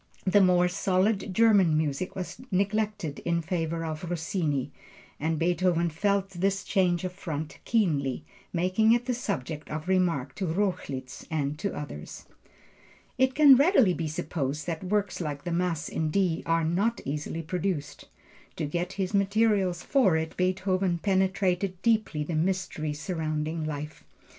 The 0.25 0.41
more 0.41 0.67
solid 0.67 1.31
German 1.31 1.77
music 1.77 2.15
was 2.15 2.41
neglected 2.49 3.19
in 3.19 3.43
favor 3.43 3.85
of 3.85 4.09
Rossini, 4.09 4.71
and 5.19 5.37
Beethoven 5.37 5.91
felt 5.91 6.31
this 6.31 6.63
change 6.63 7.03
of 7.03 7.13
front 7.13 7.59
keenly, 7.65 8.25
making 8.51 8.93
it 8.93 9.05
the 9.05 9.13
subject 9.13 9.69
of 9.69 9.87
remark 9.87 10.33
to 10.37 10.47
Rochlitz 10.47 11.27
and 11.29 11.55
to 11.59 11.75
others. 11.75 12.25
It 13.19 13.35
can 13.35 13.55
readily 13.55 13.93
be 13.93 14.07
supposed 14.07 14.65
that 14.65 14.83
works 14.83 15.21
like 15.21 15.43
the 15.43 15.51
Mass 15.51 15.87
in 15.87 16.09
D 16.09 16.41
are 16.47 16.65
not 16.65 16.99
easily 17.05 17.43
produced. 17.43 18.07
To 18.55 18.65
get 18.65 18.93
his 18.93 19.13
materials 19.13 19.83
for 19.83 20.17
it 20.17 20.35
Beethoven 20.35 20.97
penetrated 20.97 21.79
deeply 21.83 22.23
the 22.23 22.33
mystery 22.33 22.93
surrounding 22.93 23.65
life. 23.65 24.03